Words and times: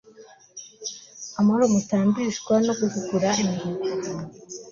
amahoro 1.39 1.65
mutambishwa 1.73 2.53
no 2.65 2.73
guhigura 2.79 3.29
imihigo 3.41 3.85